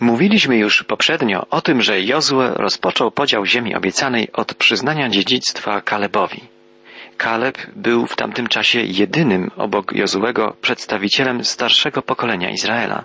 [0.00, 6.40] Mówiliśmy już poprzednio o tym, że Jozue rozpoczął podział ziemi obiecanej od przyznania dziedzictwa Kalebowi.
[7.16, 13.04] Kaleb był w tamtym czasie jedynym obok Jozuego przedstawicielem starszego pokolenia Izraela,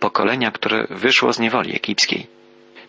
[0.00, 2.26] pokolenia, które wyszło z niewoli egipskiej.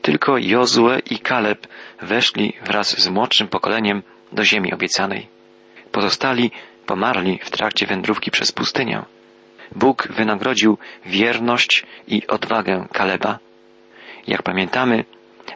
[0.01, 1.67] Tylko Jozue i Kaleb
[2.01, 5.27] weszli wraz z młodszym pokoleniem do ziemi obiecanej.
[5.91, 6.51] Pozostali
[6.85, 9.03] pomarli w trakcie wędrówki przez pustynię.
[9.75, 13.39] Bóg wynagrodził wierność i odwagę Kaleba.
[14.27, 15.05] Jak pamiętamy,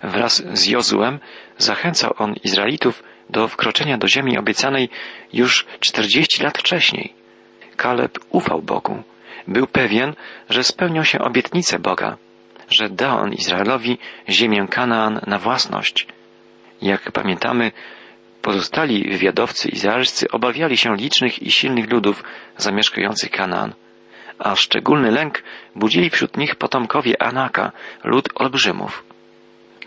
[0.04, 1.20] wraz z Jozuem
[1.58, 4.90] zachęcał on Izraelitów do wkroczenia do ziemi obiecanej
[5.34, 7.14] już czterdzieści lat wcześniej.
[7.76, 9.04] Kaleb ufał Bogu.
[9.48, 10.14] Był pewien,
[10.50, 12.18] że spełnią się obietnice Boga,
[12.70, 13.98] że da on Izraelowi
[14.30, 16.08] ziemię Kanaan na własność.
[16.82, 17.72] Jak pamiętamy,
[18.42, 22.24] pozostali wywiadowcy izraelscy obawiali się licznych i silnych ludów
[22.58, 23.74] zamieszkujących Kanaan
[24.40, 25.44] a szczególny lęk
[25.76, 27.72] budzili wśród nich potomkowie Anaka,
[28.04, 29.04] lud olbrzymów.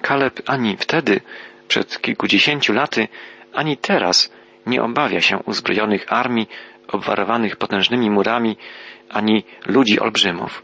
[0.03, 1.21] Kaleb ani wtedy,
[1.69, 3.09] przed kilkudziesięciu laty,
[3.53, 4.33] ani teraz
[4.67, 6.49] nie obawia się uzbrojonych armii
[6.89, 8.57] obwarowanych potężnymi murami,
[9.09, 10.63] ani ludzi olbrzymów.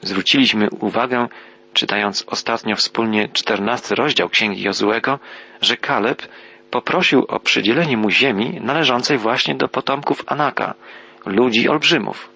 [0.00, 1.28] Zwróciliśmy uwagę,
[1.72, 5.18] czytając ostatnio wspólnie czternasty rozdział Księgi Jozuego,
[5.60, 6.22] że Kaleb
[6.70, 10.74] poprosił o przydzielenie mu ziemi należącej właśnie do potomków Anaka,
[11.26, 12.31] ludzi olbrzymów.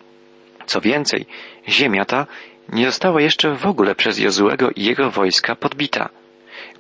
[0.67, 1.27] Co więcej,
[1.69, 2.27] ziemia ta
[2.69, 6.09] nie została jeszcze w ogóle przez Jozuego i jego wojska podbita.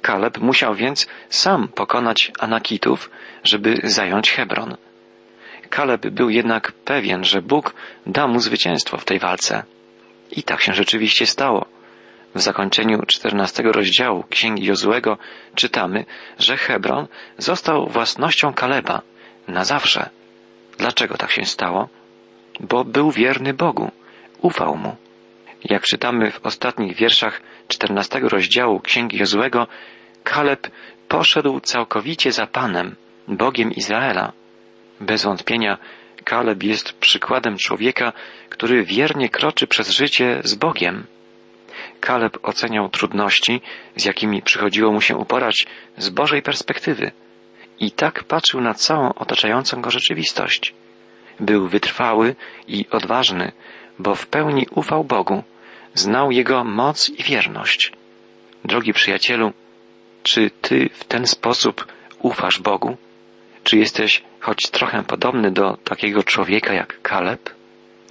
[0.02, 3.10] Kaleb musiał więc sam pokonać Anakitów,
[3.44, 4.76] żeby zająć Hebron.
[5.70, 7.74] Kaleb był jednak pewien, że Bóg
[8.06, 9.62] da mu zwycięstwo w tej walce.
[10.30, 11.66] I tak się rzeczywiście stało.
[12.34, 15.18] W zakończeniu czternastego rozdziału Księgi Jozuego
[15.54, 16.04] czytamy,
[16.38, 17.06] że Hebron
[17.38, 19.02] został własnością Kaleba
[19.48, 20.10] na zawsze.
[20.78, 21.88] Dlaczego tak się stało?
[22.60, 23.90] Bo był wierny Bogu,
[24.42, 24.96] ufał Mu.
[25.64, 29.66] Jak czytamy w ostatnich wierszach czternastego rozdziału Księgi Jozłego,
[30.24, 30.70] Kaleb
[31.08, 32.96] poszedł całkowicie za Panem,
[33.28, 34.32] Bogiem Izraela.
[35.00, 35.78] Bez wątpienia
[36.24, 38.12] Kaleb jest przykładem człowieka,
[38.48, 41.06] który wiernie kroczy przez życie z Bogiem.
[42.00, 43.60] Kaleb oceniał trudności,
[43.96, 45.66] z jakimi przychodziło mu się uporać
[45.96, 47.10] z Bożej perspektywy
[47.80, 50.74] i tak patrzył na całą otaczającą go rzeczywistość.
[51.40, 52.34] Był wytrwały
[52.68, 53.52] i odważny,
[53.98, 55.42] bo w pełni ufał Bogu,
[55.94, 57.92] znał Jego moc i wierność.
[58.64, 59.52] Drogi przyjacielu,
[60.22, 61.86] czy Ty w ten sposób
[62.18, 62.96] ufasz Bogu?
[63.64, 67.50] Czy jesteś choć trochę podobny do takiego człowieka jak Kaleb?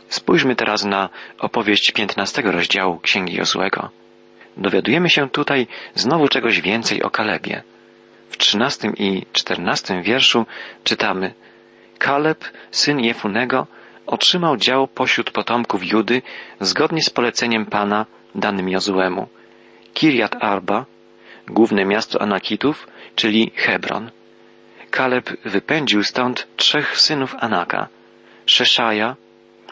[0.08, 1.09] Spójrzmy teraz na
[1.40, 3.90] opowieść piętnastego rozdziału Księgi Jozłego.
[4.58, 7.64] Dowiadujemy się tutaj znowu czegoś więcej o Kalebie.
[8.30, 10.46] W trzynastym i czternastym wierszu
[10.84, 11.34] czytamy–
[11.97, 13.67] Kaleb, syn Jefunego,
[14.06, 16.22] otrzymał dział pośród potomków Judy
[16.59, 19.28] zgodnie z poleceniem Pana danym Jozuemu.
[19.94, 20.85] Kirjat Arba,
[21.47, 24.11] główne miasto Anakitów, czyli Hebron.
[24.91, 27.88] Kaleb wypędził stąd trzech synów Anaka,
[28.45, 29.16] Szeszaja,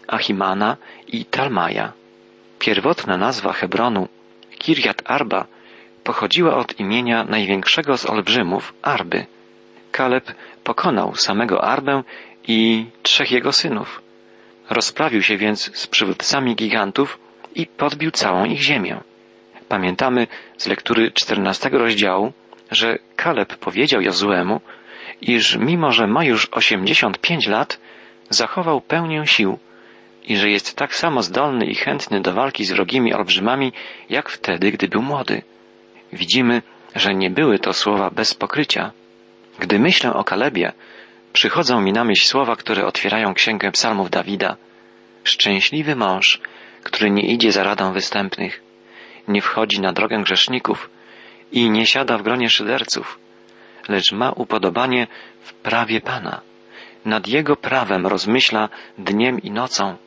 [0.07, 1.91] Achimana i Talmaja.
[2.59, 4.07] Pierwotna nazwa Hebronu,
[4.59, 5.45] Kirjat Arba,
[6.03, 9.25] pochodziła od imienia największego z olbrzymów, Arby.
[9.91, 10.31] Kaleb
[10.63, 12.03] pokonał samego Arbę
[12.47, 14.01] i trzech jego synów.
[14.69, 17.19] Rozprawił się więc z przywódcami gigantów
[17.55, 18.99] i podbił całą ich ziemię.
[19.67, 22.33] Pamiętamy z lektury czternastego rozdziału,
[22.71, 24.61] że Kaleb powiedział Jozuemu,
[25.21, 27.79] iż mimo, że ma już osiemdziesiąt pięć lat,
[28.29, 29.59] zachował pełnię sił
[30.25, 33.73] i że jest tak samo zdolny i chętny do walki z wrogimi olbrzymami,
[34.09, 35.41] jak wtedy, gdy był młody.
[36.13, 36.61] Widzimy,
[36.95, 38.91] że nie były to słowa bez pokrycia.
[39.63, 40.73] Gdy myślę o Kalebie,
[41.33, 44.57] przychodzą mi na myśl słowa, które otwierają księgę psalmów Dawida.
[45.23, 46.41] Szczęśliwy mąż,
[46.83, 48.61] który nie idzie za radą występnych,
[49.27, 50.89] nie wchodzi na drogę grzeszników
[51.51, 53.19] i nie siada w gronie szyderców,
[53.89, 55.07] lecz ma upodobanie
[55.41, 56.41] w prawie Pana.
[57.05, 59.97] Nad Jego prawem rozmyśla dniem i nocą.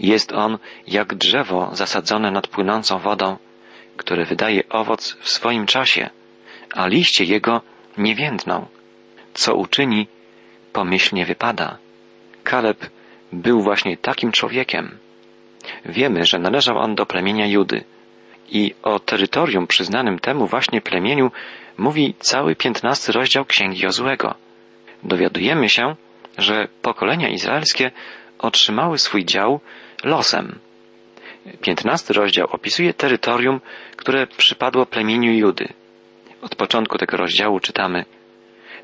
[0.00, 3.36] Jest on jak drzewo zasadzone nad płynącą wodą,
[3.96, 6.10] które wydaje owoc w swoim czasie,
[6.74, 7.60] a liście jego
[7.98, 8.73] nie więdną.
[9.34, 10.06] Co uczyni,
[10.72, 11.78] pomyślnie wypada.
[12.44, 12.86] Kaleb
[13.32, 14.98] był właśnie takim człowiekiem.
[15.86, 17.84] Wiemy, że należał on do plemienia Judy
[18.48, 21.30] i o terytorium przyznanym temu właśnie plemieniu
[21.78, 24.34] mówi cały piętnasty rozdział Księgi Jozłego.
[25.02, 25.96] Dowiadujemy się,
[26.38, 27.90] że pokolenia izraelskie
[28.38, 29.60] otrzymały swój dział
[30.04, 30.58] losem.
[31.60, 33.60] Piętnasty rozdział opisuje terytorium,
[33.96, 35.68] które przypadło plemieniu Judy.
[36.42, 38.04] Od początku tego rozdziału czytamy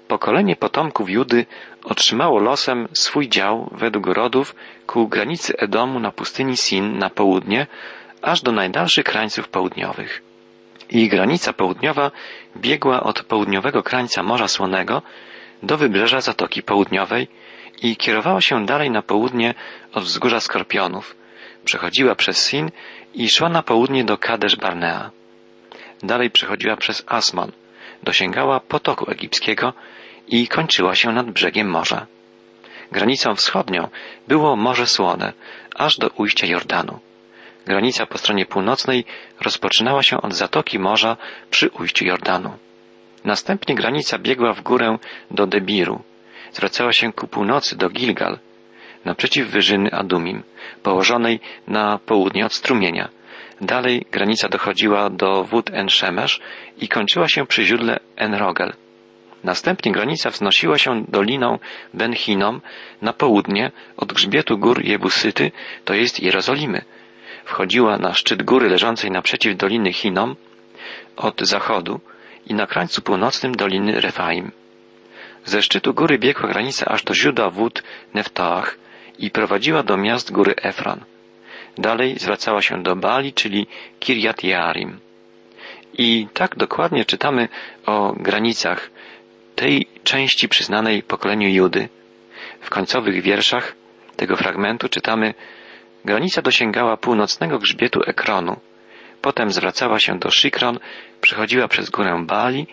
[0.08, 1.46] Pokolenie potomków Judy
[1.84, 4.54] otrzymało losem swój dział według rodów
[4.86, 7.66] ku granicy Edomu na pustyni Sin na południe,
[8.22, 10.22] aż do najdalszych krańców południowych.
[10.90, 12.10] Ich granica południowa
[12.56, 15.02] biegła od południowego krańca Morza Słonego
[15.62, 17.28] do wybrzeża Zatoki Południowej
[17.82, 19.54] i kierowała się dalej na południe
[19.92, 21.16] od wzgórza Skorpionów,
[21.64, 22.70] przechodziła przez Sin
[23.14, 25.10] i szła na południe do Kadesz Barnea.
[26.02, 27.52] Dalej przechodziła przez Asmon,
[28.02, 29.72] dosięgała potoku egipskiego
[30.28, 32.06] i kończyła się nad brzegiem morza.
[32.92, 33.88] Granicą wschodnią
[34.28, 35.32] było Morze Słone,
[35.74, 36.98] aż do ujścia Jordanu.
[37.66, 39.04] Granica po stronie północnej
[39.40, 41.16] rozpoczynała się od zatoki morza
[41.50, 42.52] przy ujściu Jordanu.
[43.24, 44.98] Następnie granica biegła w górę
[45.30, 46.02] do Debiru.
[46.52, 48.38] Zwracała się ku północy do Gilgal,
[49.04, 50.42] naprzeciw wyżyny Adumim,
[50.82, 53.08] położonej na południe od strumienia.
[53.60, 56.40] Dalej granica dochodziła do wód En-Szemesz
[56.78, 58.72] i kończyła się przy źródle En-Rogel.
[59.44, 61.58] Następnie granica wznosiła się doliną
[61.94, 62.60] Ben-Hinom
[63.02, 65.52] na południe od grzbietu gór Jebusyty,
[65.84, 66.82] to jest Jerozolimy.
[67.44, 70.36] Wchodziła na szczyt góry leżącej naprzeciw doliny Hinom
[71.16, 72.00] od zachodu
[72.46, 74.50] i na krańcu północnym doliny Refaim.
[75.44, 77.82] Ze szczytu góry biegła granica aż do źródła wód
[78.14, 78.78] Neftoach
[79.18, 81.00] i prowadziła do miast góry Efron.
[81.78, 83.66] Dalej zwracała się do Bali, czyli
[84.00, 85.00] Kirjat Jearim.
[85.92, 87.48] I tak dokładnie czytamy
[87.86, 88.90] o granicach
[89.56, 91.88] tej części przyznanej pokoleniu Judy.
[92.60, 93.74] W końcowych wierszach
[94.16, 95.34] tego fragmentu czytamy
[96.04, 98.56] Granica dosięgała północnego grzbietu Ekronu,
[99.22, 100.78] potem zwracała się do Shikron,
[101.20, 102.66] przechodziła przez górę Bali,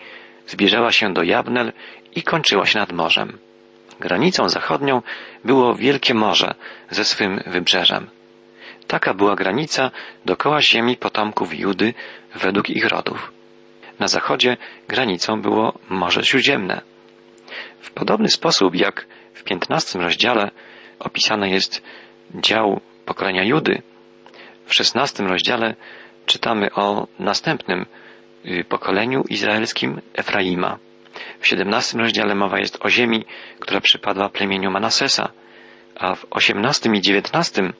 [0.46, 1.72] zbliżała się do Jabnel
[2.14, 3.38] i kończyła się nad morzem.
[4.00, 5.02] Granicą zachodnią
[5.44, 6.54] było Wielkie Morze
[6.90, 8.10] ze swym wybrzeżem.
[8.88, 9.90] Taka była granica
[10.24, 11.94] dokoła ziemi potomków Judy
[12.34, 13.32] według ich rodów.
[13.98, 14.56] Na zachodzie
[14.88, 16.80] granicą było Morze Śródziemne.
[17.80, 20.50] W podobny sposób jak w piętnastym rozdziale
[20.98, 21.82] opisane jest
[22.34, 23.82] dział pokolenia Judy,
[24.66, 25.74] w szesnastym rozdziale
[26.26, 27.86] czytamy o następnym
[28.44, 30.78] y, pokoleniu izraelskim Efraima.
[31.40, 33.24] W siedemnastym rozdziale mowa jest o ziemi,
[33.60, 35.28] która przypadła plemieniu Manasesa,
[35.94, 37.72] a w osiemnastym i dziewiętnastym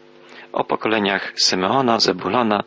[0.52, 2.64] o pokoleniach Symeona, Zebulona,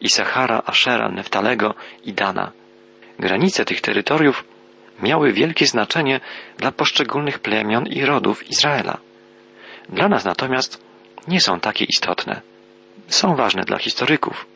[0.00, 2.52] Isachara, Ashera, Neftalego i Dana.
[3.18, 4.44] Granice tych terytoriów
[5.02, 6.20] miały wielkie znaczenie
[6.58, 8.98] dla poszczególnych plemion i rodów Izraela.
[9.88, 10.84] Dla nas natomiast
[11.28, 12.40] nie są takie istotne.
[13.08, 14.46] Są ważne dla historyków.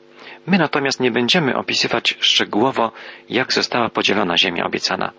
[0.46, 2.92] My natomiast nie będziemy opisywać szczegółowo,
[3.28, 5.12] jak została podzielona ziemia obiecana.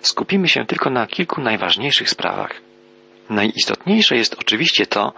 [0.00, 2.54] Skupimy się tylko na kilku najważniejszych sprawach.
[3.30, 5.12] Najistotniejsze jest oczywiście to,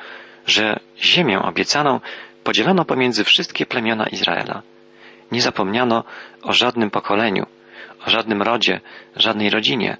[0.46, 2.00] że ziemię obiecaną
[2.44, 4.62] podzielono pomiędzy wszystkie plemiona Izraela.
[5.32, 6.04] Nie zapomniano
[6.42, 7.46] o żadnym pokoleniu,
[8.06, 8.80] o żadnym rodzie,
[9.16, 9.96] żadnej rodzinie.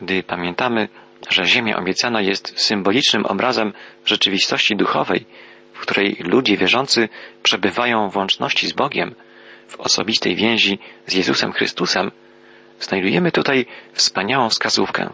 [0.00, 0.88] Gdy pamiętamy,
[1.30, 3.72] że ziemia obiecana jest symbolicznym obrazem
[4.04, 5.26] rzeczywistości duchowej,
[5.72, 7.08] w której ludzie wierzący
[7.42, 9.14] przebywają w łączności z Bogiem,
[9.68, 12.10] w osobistej więzi z Jezusem Chrystusem,
[12.80, 15.10] znajdujemy tutaj wspaniałą wskazówkę.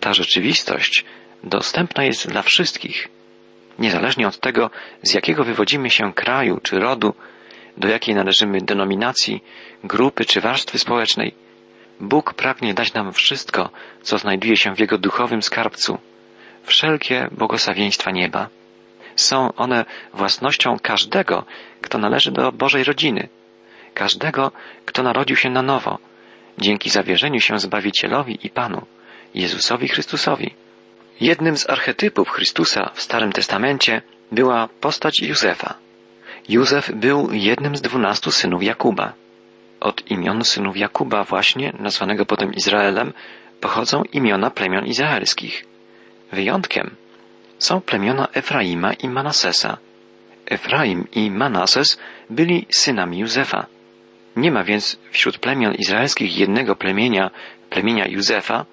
[0.00, 1.04] Ta rzeczywistość
[1.44, 3.08] dostępna jest dla wszystkich,
[3.78, 4.70] niezależnie od tego,
[5.02, 7.14] z jakiego wywodzimy się kraju czy rodu,
[7.76, 9.44] do jakiej należymy denominacji,
[9.84, 11.34] grupy czy warstwy społecznej.
[12.00, 13.70] Bóg pragnie dać nam wszystko,
[14.02, 15.98] co znajduje się w Jego duchowym skarbcu,
[16.62, 18.48] wszelkie błogosławieństwa nieba.
[19.16, 19.84] Są one
[20.14, 21.44] własnością każdego,
[21.80, 23.28] kto należy do Bożej rodziny,
[23.94, 24.52] każdego,
[24.84, 25.98] kto narodził się na nowo,
[26.58, 28.86] dzięki zawierzeniu się Zbawicielowi i Panu,
[29.34, 30.54] Jezusowi Chrystusowi.
[31.20, 35.74] Jednym z archetypów Chrystusa w Starym Testamencie była postać Józefa.
[36.48, 39.12] Józef był jednym z dwunastu synów Jakuba.
[39.80, 43.12] Od imion synów Jakuba właśnie, nazwanego potem Izraelem,
[43.60, 45.64] pochodzą imiona plemion izraelskich.
[46.32, 46.90] Wyjątkiem
[47.58, 49.76] są plemiona Efraima i Manasesa.
[50.46, 51.98] Efraim i Manases
[52.30, 53.66] byli synami Józefa.
[54.36, 57.30] Nie ma więc wśród plemion izraelskich jednego plemienia,
[57.70, 58.64] plemienia Józefa,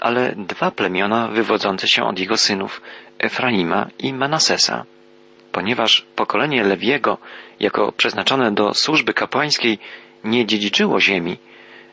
[0.00, 2.82] ale dwa plemiona wywodzące się od jego synów,
[3.18, 4.84] Efraima i Manasesa.
[5.52, 7.18] Ponieważ pokolenie Lewiego,
[7.60, 9.78] jako przeznaczone do służby kapłańskiej,
[10.24, 11.36] nie dziedziczyło ziemi,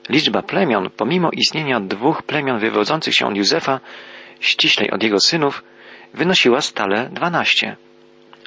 [0.10, 3.80] liczba plemion, pomimo istnienia dwóch plemion wywodzących się od Józefa,
[4.40, 5.64] ściślej od jego synów,
[6.14, 7.76] wynosiła stale dwanaście.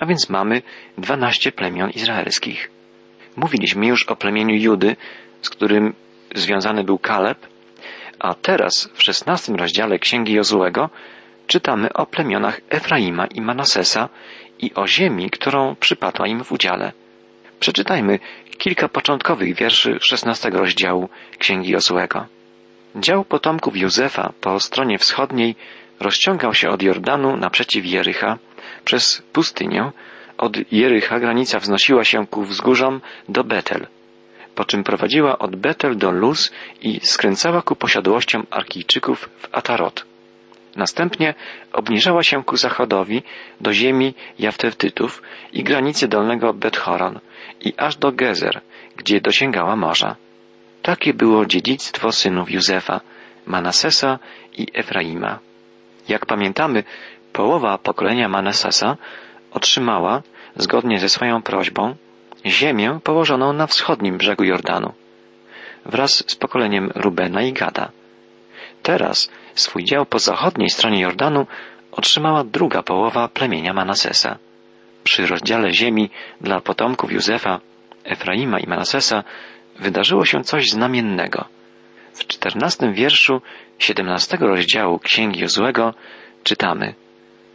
[0.00, 0.62] A więc mamy
[0.98, 2.70] dwanaście plemion izraelskich.
[3.36, 4.96] Mówiliśmy już o plemieniu Judy,
[5.42, 5.94] z którym
[6.34, 7.38] związany był Kaleb,
[8.18, 10.90] a teraz w szesnastym rozdziale Księgi Jozułego
[11.46, 14.08] czytamy o plemionach Efraima i Manasesa
[14.58, 16.92] i o ziemi, którą przypadła im w udziale.
[17.60, 18.18] Przeczytajmy
[18.58, 21.08] kilka początkowych wierszy szesnastego rozdziału
[21.38, 22.26] Księgi Jozułego.
[22.96, 25.56] Dział potomków Józefa po stronie wschodniej
[26.00, 28.38] rozciągał się od Jordanu naprzeciw Jericha
[28.84, 29.92] przez pustynię
[30.38, 33.86] Od Jericha granica wznosiła się ku wzgórzom do Betel,
[34.56, 40.04] po czym prowadziła od Betel do Luz i skręcała ku posiadłościom Arkijczyków w Atarot.
[40.76, 41.34] Następnie
[41.72, 43.22] obniżała się ku zachodowi
[43.60, 45.22] do ziemi Jaftewtytów
[45.52, 47.20] i granicy dolnego Bethoron
[47.60, 48.60] i aż do Gezer,
[48.96, 50.16] gdzie dosięgała morza.
[50.82, 53.00] Takie było dziedzictwo synów Józefa,
[53.46, 54.18] Manasesa
[54.52, 55.38] i Efraima.
[56.08, 56.84] Jak pamiętamy,
[57.32, 58.96] połowa pokolenia Manasesa
[59.50, 60.22] otrzymała,
[60.56, 61.94] zgodnie ze swoją prośbą,
[62.46, 64.92] ziemię położoną na wschodnim brzegu Jordanu,
[65.86, 67.90] wraz z pokoleniem Rubena i Gada.
[68.82, 71.46] Teraz swój dział po zachodniej stronie Jordanu
[71.92, 74.38] otrzymała druga połowa plemienia Manasesa.
[75.04, 76.10] Przy rozdziale ziemi
[76.40, 77.60] dla potomków Józefa,
[78.04, 79.24] Efraima i Manasesa
[79.78, 81.44] wydarzyło się coś znamiennego.
[82.12, 83.42] W czternastym wierszu
[83.78, 85.94] siedemnastego rozdziału Księgi Jozłego
[86.44, 86.94] czytamy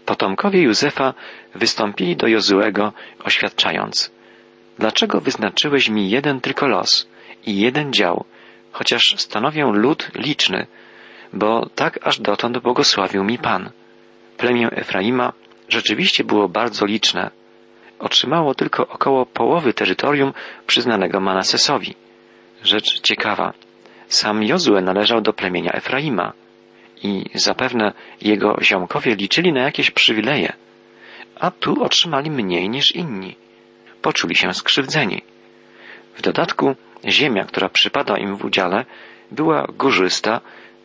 [0.06, 1.14] Potomkowie Józefa
[1.56, 2.94] wystąpili do Jozłego,
[3.24, 4.12] oświadczając
[4.80, 7.08] Dlaczego wyznaczyłeś mi jeden tylko los
[7.46, 8.26] i jeden dział,
[8.72, 10.68] chociaż stanowię lud liczny,
[11.34, 13.70] bo tak aż dotąd błogosławił mi Pan.
[14.38, 15.34] Plemię Efraima
[15.70, 17.32] rzeczywiście było bardzo liczne.
[18.00, 20.34] Otrzymało tylko około połowy terytorium
[20.68, 21.96] przyznanego Manasesowi.
[22.64, 23.54] Rzecz ciekawa.
[24.08, 26.34] Sam Jozue należał do plemienia Efraima
[27.04, 30.54] i zapewne jego ziomkowie liczyli na jakieś przywileje,
[31.40, 33.36] a tu otrzymali mniej niż inni.
[34.02, 35.22] Poczuli się skrzywdzeni.
[36.16, 36.76] W dodatku
[37.08, 38.86] ziemia, która przypadła im w udziale,
[39.32, 40.42] była górzysta,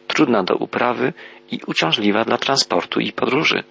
[0.06, 1.12] trudna do uprawy
[1.50, 3.62] i uciążliwa dla transportu i podróży.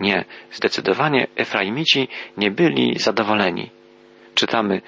[0.00, 3.70] Nie, zdecydowanie Efraimici nie byli zadowoleni.
[4.34, 4.80] Czytamy,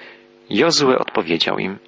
[0.49, 1.79] Jozue odpowiedział im,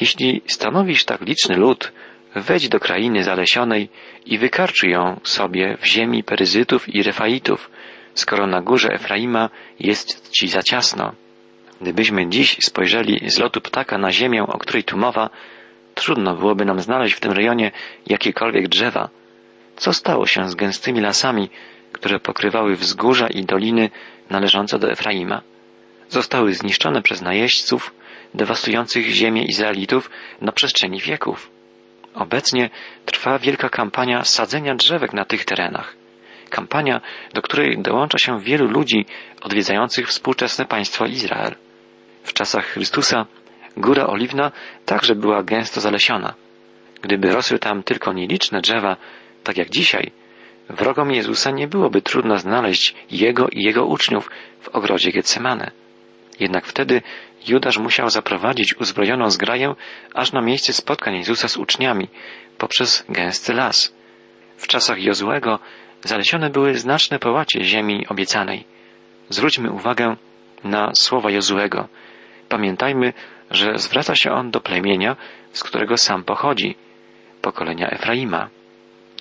[0.00, 1.92] jeśli stanowisz tak liczny lud,
[2.34, 3.88] wejdź do krainy zalesionej
[4.26, 7.70] i wykarczuj ją sobie w ziemi Peryzytów i Refaitów,
[8.14, 9.50] skoro na górze Efraima
[9.80, 11.12] jest ci za ciasno.
[11.80, 15.30] Gdybyśmy dziś spojrzeli z lotu ptaka na ziemię, o której tu mowa,
[15.94, 17.72] trudno byłoby nam znaleźć w tym rejonie
[18.06, 19.08] jakiekolwiek drzewa.
[19.76, 21.50] Co stało się z gęstymi lasami,
[21.92, 23.90] które pokrywały wzgórza i doliny
[24.30, 25.42] należące do Efraima?
[26.08, 27.94] Zostały zniszczone przez najeźdźców,
[28.34, 31.50] dewastujących ziemię Izraelitów na przestrzeni wieków.
[32.14, 32.70] Obecnie
[33.06, 35.96] trwa wielka kampania sadzenia drzewek na tych terenach.
[36.50, 37.00] Kampania,
[37.34, 39.06] do której dołącza się wielu ludzi
[39.42, 41.54] odwiedzających współczesne państwo Izrael.
[42.28, 43.26] W czasach Chrystusa
[43.76, 44.52] Góra Oliwna
[44.86, 46.34] także była gęsto zalesiona.
[47.02, 48.96] Gdyby rosły tam tylko nieliczne drzewa,
[49.44, 50.10] tak jak dzisiaj,
[50.68, 54.30] wrogom Jezusa nie byłoby trudno znaleźć Jego i Jego uczniów
[54.60, 55.70] w ogrodzie Getsemane.
[56.40, 57.02] Jednak wtedy
[57.46, 59.74] Judasz musiał zaprowadzić uzbrojoną zgraję
[60.14, 62.08] aż na miejsce spotkań Jezusa z uczniami
[62.58, 63.94] poprzez gęsty las.
[64.56, 65.58] W czasach Jozłego
[66.04, 68.64] zalesione były znaczne połacie ziemi obiecanej.
[69.28, 70.16] Zwróćmy uwagę
[70.64, 71.88] na słowa Jozłego.
[72.48, 73.12] Pamiętajmy,
[73.50, 75.16] że zwraca się on do plemienia,
[75.52, 76.76] z którego sam pochodzi,
[77.42, 78.48] pokolenia Efraima.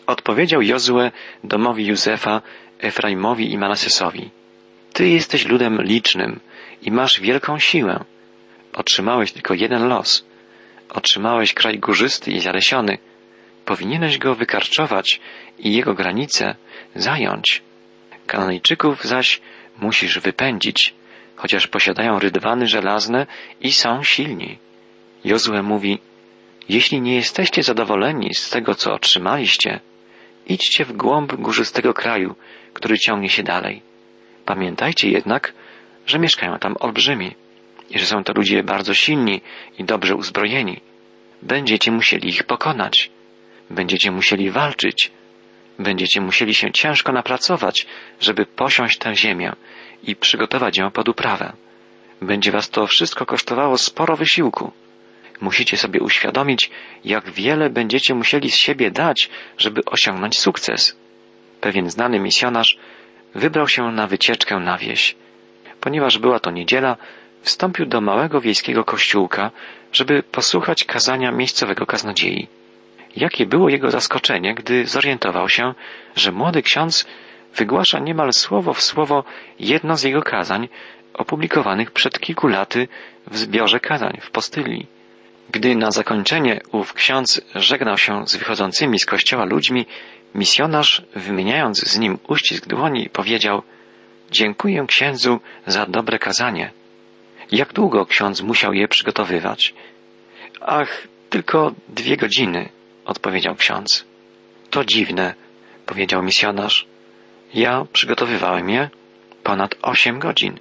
[0.08, 1.12] Odpowiedział Jozue
[1.44, 2.42] domowi Józefa,
[2.80, 4.30] Efraimowi i Manasesowi.
[4.94, 6.40] Ty jesteś ludem licznym
[6.82, 8.04] i masz wielką siłę.
[8.74, 10.26] Otrzymałeś tylko jeden los.
[10.90, 12.98] Otrzymałeś kraj górzysty i zalesiony.
[13.66, 15.20] Powinieneś go wykarczować
[15.60, 16.56] i jego granice
[16.96, 17.62] zająć.
[18.28, 19.42] Kanonijczyków zaś
[19.78, 20.94] musisz wypędzić,
[21.38, 23.28] chociaż posiadają rydwany żelazne
[23.62, 24.58] i są silni.
[25.24, 26.00] Jozue mówi,
[26.70, 29.80] jeśli nie jesteście zadowoleni z tego, co otrzymaliście,
[30.48, 32.36] idźcie w głąb górzystego kraju,
[32.74, 33.82] który ciągnie się dalej.
[34.46, 35.54] Pamiętajcie jednak,
[36.06, 37.36] że mieszkają tam olbrzymi
[37.90, 39.42] i że są to ludzie bardzo silni
[39.80, 40.82] i dobrze uzbrojeni.
[41.42, 43.12] Będziecie musieli ich pokonać.
[43.70, 45.12] Będziecie musieli walczyć.
[45.80, 47.88] Będziecie musieli się ciężko napracować,
[48.20, 49.54] żeby posiąść tę ziemię
[50.04, 51.54] i przygotować ją pod uprawę.
[52.22, 54.72] Będzie was to wszystko kosztowało sporo wysiłku.
[55.42, 56.70] Musicie sobie uświadomić,
[57.06, 60.98] jak wiele będziecie musieli z siebie dać, żeby osiągnąć sukces.
[61.62, 62.78] Pewien znany misjonarz
[63.36, 65.16] wybrał się na wycieczkę na wieś.
[65.82, 66.98] Ponieważ była to niedziela,
[67.42, 69.52] wstąpił do małego wiejskiego kościółka,
[69.94, 72.48] żeby posłuchać kazania miejscowego kaznodziei.
[73.16, 75.74] Jakie było jego zaskoczenie, gdy zorientował się,
[76.16, 77.08] że młody ksiądz
[77.58, 79.24] wygłasza niemal słowo w słowo
[79.60, 80.70] jedno z jego kazań,
[81.14, 82.88] opublikowanych przed kilku laty
[83.32, 84.88] w zbiorze kazań w Postylii.
[85.50, 89.86] Gdy na zakończenie ów ksiądz żegnał się z wychodzącymi z kościoła ludźmi,
[90.36, 93.62] misjonarz, wymieniając z nim uścisk dłoni, powiedział
[94.32, 96.72] Dziękuję księdzu za dobre kazanie.
[97.52, 99.74] Jak długo ksiądz musiał je przygotowywać?
[100.62, 102.70] Ach, tylko dwie godziny,
[103.06, 104.06] odpowiedział ksiądz.
[104.70, 105.34] To dziwne,
[105.86, 106.88] powiedział misjonarz.
[107.54, 108.90] Ja przygotowywałem je
[109.44, 110.60] ponad osiem godzin.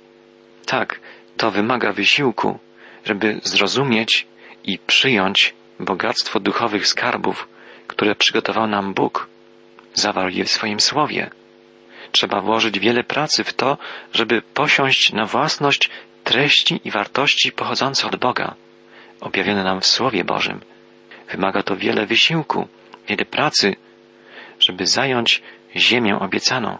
[0.66, 1.00] Tak,
[1.36, 2.58] to wymaga wysiłku,
[3.04, 4.26] żeby zrozumieć
[4.64, 7.48] i przyjąć bogactwo duchowych skarbów,
[7.86, 9.28] które przygotował nam Bóg.
[9.94, 11.30] Zawarł je w swoim słowie.
[12.12, 13.78] Trzeba włożyć wiele pracy w to,
[14.12, 15.90] żeby posiąść na własność
[16.24, 18.54] treści i wartości pochodzące od Boga,
[19.20, 20.60] objawione nam w Słowie Bożym.
[21.30, 22.68] Wymaga to wiele wysiłku,
[23.08, 23.76] wiele pracy,
[24.60, 25.42] żeby zająć
[25.76, 26.78] ziemię obiecaną.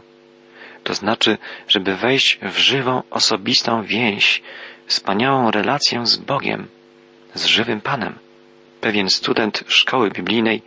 [0.84, 1.38] To znaczy,
[1.68, 4.42] żeby wejść w żywą, osobistą więź,
[4.86, 6.68] wspaniałą relację z Bogiem,
[7.34, 8.18] z żywym Panem.
[8.80, 10.62] Pewien student szkoły biblijnej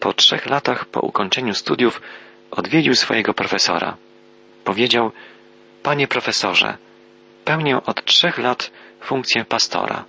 [0.00, 2.02] po trzech latach po ukończeniu studiów
[2.50, 3.96] odwiedził swojego profesora.
[4.64, 5.12] Powiedział,
[5.82, 6.78] Panie profesorze,
[7.44, 10.04] pełnię od trzech lat funkcję pastora.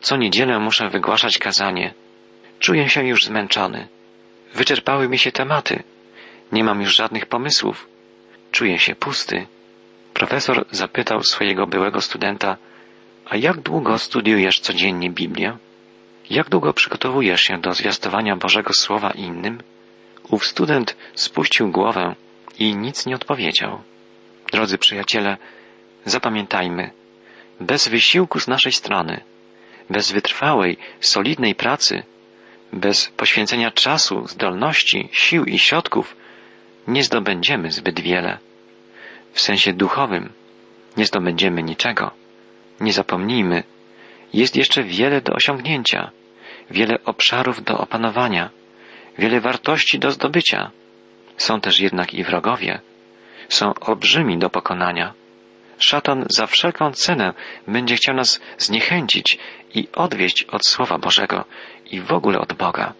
[0.00, 1.94] Co niedzielę muszę wygłaszać kazanie.
[2.58, 3.88] Czuję się już zmęczony.
[4.54, 5.82] Wyczerpały mi się tematy.
[6.52, 7.88] Nie mam już żadnych pomysłów.
[8.52, 9.46] Czuję się pusty.
[10.14, 12.56] Profesor zapytał swojego byłego studenta,
[13.26, 15.56] a jak długo studiujesz codziennie Biblię?
[16.30, 19.62] Jak długo przygotowujesz się do zwiastowania Bożego Słowa innym?
[20.30, 22.14] Ów student spuścił głowę
[22.58, 23.82] i nic nie odpowiedział.
[24.52, 25.36] Drodzy przyjaciele,
[26.04, 26.90] zapamiętajmy,
[27.60, 29.20] bez wysiłku z naszej strony,
[29.90, 32.02] bez wytrwałej, solidnej pracy,
[32.72, 36.16] bez poświęcenia czasu, zdolności, sił i środków
[36.88, 38.38] nie zdobędziemy zbyt wiele.
[39.32, 40.32] W sensie duchowym
[40.96, 42.10] nie zdobędziemy niczego.
[42.80, 43.62] Nie zapomnijmy,
[44.32, 46.10] jest jeszcze wiele do osiągnięcia,
[46.70, 48.50] wiele obszarów do opanowania,
[49.18, 50.70] wiele wartości do zdobycia.
[51.36, 52.80] Są też jednak i wrogowie.
[53.48, 55.14] Są olbrzymi do pokonania.
[55.78, 57.34] Szatan za wszelką cenę
[57.66, 59.38] będzie chciał nas zniechęcić
[59.74, 61.44] i odwieść od Słowa Bożego
[61.90, 62.92] i w ogóle od Boga.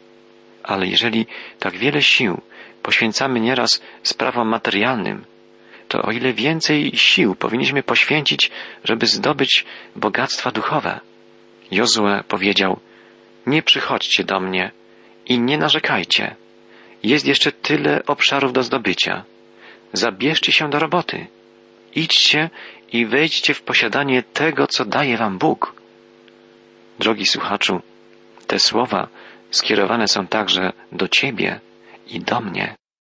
[0.69, 1.27] Ale jeżeli
[1.59, 2.41] tak wiele sił
[2.83, 5.25] poświęcamy nieraz sprawom materialnym,
[5.89, 8.51] to o ile więcej sił powinniśmy poświęcić,
[8.85, 9.65] żeby zdobyć
[9.97, 11.01] bogactwa duchowe.
[11.71, 12.81] Jozue powiedział,
[13.47, 14.71] nie przychodźcie do mnie
[15.27, 16.37] i nie narzekajcie.
[17.03, 19.25] Jest jeszcze tyle obszarów do zdobycia.
[19.93, 21.27] Zabierzcie się do roboty.
[21.95, 22.51] Idźcie
[22.93, 25.75] i wejdźcie w posiadanie tego, co daje wam Bóg.
[26.99, 27.81] Drogi słuchaczu,
[28.47, 29.09] te słowa
[29.51, 31.61] skierowane są także do Ciebie
[32.07, 32.75] i do mnie.